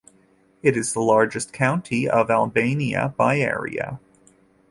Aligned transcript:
It 0.63 0.75
is 0.75 0.93
the 0.93 0.99
largest 0.99 1.53
county 1.53 2.09
of 2.09 2.31
Albania 2.31 3.13
by 3.19 3.37
area. 3.37 3.99